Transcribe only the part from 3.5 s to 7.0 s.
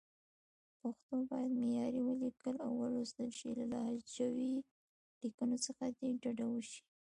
له لهجوي لیکنو څخه دې ډډه وشي.